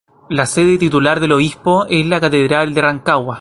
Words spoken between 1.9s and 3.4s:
la catedral de Rancagua.